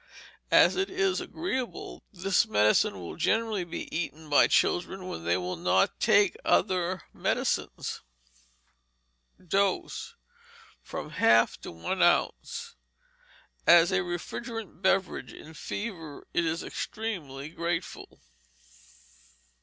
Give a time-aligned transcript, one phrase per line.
[0.49, 5.55] As it is agreeable, this medicine will generally be eaten by children when they will
[5.55, 8.01] not take other medicines.
[9.39, 10.15] Dose,
[10.81, 12.73] from half to one ounce.
[13.67, 18.21] As a refrigerant beverage in fevers it is extremely grateful.